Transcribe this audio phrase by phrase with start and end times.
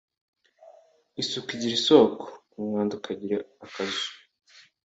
[1.21, 2.23] Isuku igira isoko,
[2.59, 4.07] Umwanda ukagira akazu